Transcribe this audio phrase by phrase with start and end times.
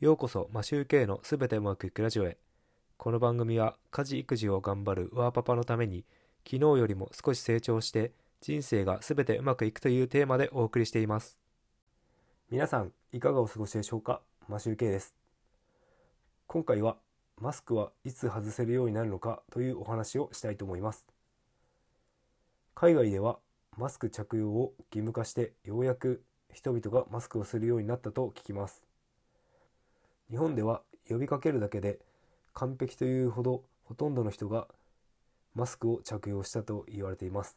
[0.00, 2.38] ようこそマシューケイのすべてうまくいくラジオへ。
[2.96, 6.06] この番組は家事育児を頑張るワーパパのために
[6.42, 11.38] 昨日よりも少し成長して人生がすべてうまくいくというテーマでお送りしています。
[12.50, 14.22] 皆さんいかがお過ごしでしょうか？
[14.48, 15.14] マシューケイです。
[16.46, 16.96] 今回は
[17.38, 19.42] マスクはいつ外せるようになるのか？
[19.50, 21.04] というお話をしたいと思います。
[22.74, 23.38] 海外では
[23.76, 26.22] マスク着用を義務化してようやく
[26.54, 28.82] 人々がマスクをするようになったと聞きます。
[30.30, 31.98] 日本では呼びかけるだけで
[32.54, 34.68] 完璧というほどほとんどの人が
[35.54, 37.56] マスクを着用したと言われています。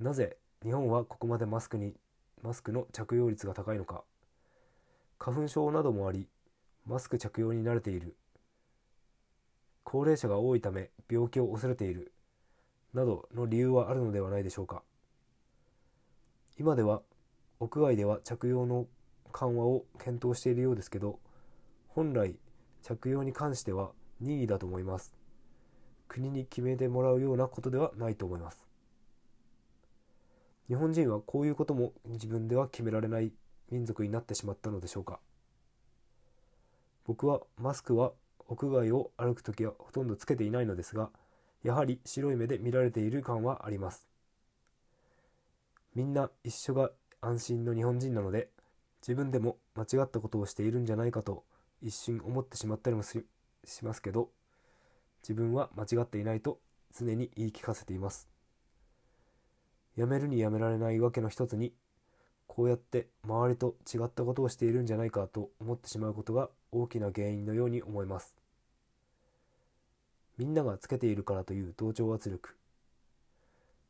[0.00, 1.94] なぜ日本はここまでマスクに
[2.42, 4.02] マスクの着用率が高いのか。
[5.18, 6.26] 花粉症などもあり
[6.86, 8.16] マスク着用に慣れている。
[9.84, 12.12] 高齢者が多いため病気を恐れている。
[12.94, 14.82] などの理由はあるのではないでしょうか。
[16.58, 17.02] 今では
[17.60, 18.86] 屋外では着用の
[19.32, 21.18] 緩和を検討しているようですけど
[21.96, 22.36] 本来
[22.82, 25.14] 着用に関しては任意だと思います。
[26.08, 28.66] 国に決めてもらうようなことではないと思います。
[30.68, 33.32] 日本人はこういうことも自分では決められない
[33.70, 35.20] 民族になってしまったのでしょうか。
[37.06, 38.12] 僕はマスクは
[38.46, 41.08] 屋外を歩く時はほとんどつけていないのですが
[41.62, 44.06] やはり白い目で見られている感はあります。
[45.94, 46.90] みんな一緒が
[47.22, 48.50] 安心の日本人なので
[49.00, 51.44] 自分でも間違ったことをしているんじゃないかと
[51.82, 53.24] 一瞬思ってしまったりもし
[53.82, 54.30] ますけど
[55.22, 56.58] 自分は間違っていないと
[56.96, 58.28] 常に言い聞かせています。
[59.96, 61.72] やめるにやめられないわけの一つに
[62.46, 68.34] こうやって周りと違ったことをしているんじゃないかと思ってしまうことが大きな原因のように思います。
[70.38, 72.56] みんながつけているからという同調圧力。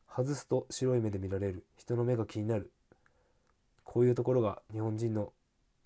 [0.08, 1.64] 外すと白い目で見られる。
[1.76, 2.70] 人の目が気になる。
[3.84, 5.32] こういうところが日本人の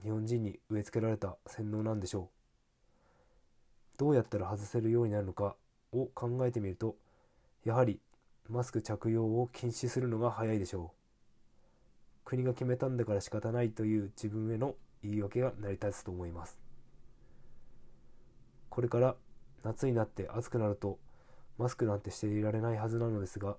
[0.03, 2.31] 日本人に植え付けられた洗脳なんでしょ
[3.97, 3.99] う。
[3.99, 5.57] どうやったら外せるようになるのか
[5.93, 6.97] を考えてみると
[7.65, 8.01] やはり
[8.49, 10.97] マスク着用を禁止するのが早いでしょう。
[12.25, 16.59] 国が決めたんだから仕方ないという自分への言い訳が成り立つと思います。
[18.69, 19.17] これから
[19.65, 20.99] 夏になって暑くなると
[21.59, 23.57] マスクなんてしていられないはずなのですが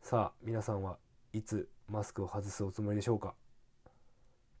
[0.00, 0.96] さあ皆さんは
[1.32, 3.34] いつマスクを外すおつもりでしょうか？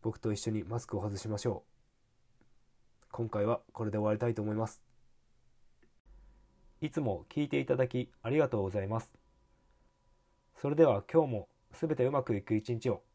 [0.02, 3.06] 僕と一緒にマスクを外しましょう。
[3.10, 4.82] 今回はこれで終わりたいと思います。
[6.80, 9.16] いつも聞いていただきありがとうございます。
[10.60, 13.05] それでは今日もすべてうまくいく一日を。